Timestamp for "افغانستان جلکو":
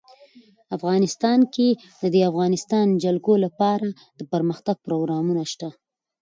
2.29-3.33